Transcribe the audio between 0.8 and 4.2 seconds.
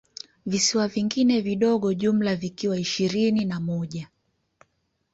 vingine vidogo jumla vikiwa ishirini na moja